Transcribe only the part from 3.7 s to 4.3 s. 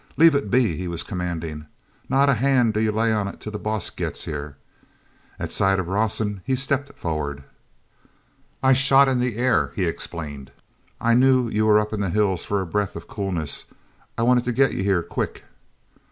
gets